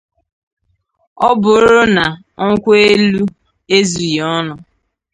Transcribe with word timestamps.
ọ 1.27 1.29
bụrụ 1.41 1.79
na 1.95 2.03
nkwụ 2.49 2.71
elu 2.89 3.23
ezughị 3.77 4.11
ọnụ 4.35 4.53